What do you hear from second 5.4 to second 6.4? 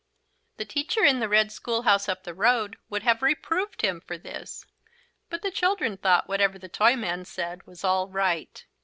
the children thought